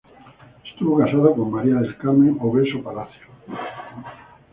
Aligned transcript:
Estuvo 0.65 0.97
casado 0.97 1.35
con 1.35 1.51
María 1.51 1.75
del 1.75 1.95
Carmen 1.97 2.35
Obeso 2.41 2.81
Palacio. 2.81 3.27